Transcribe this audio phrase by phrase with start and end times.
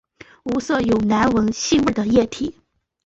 [0.45, 2.55] 无色有难闻腥味的液体。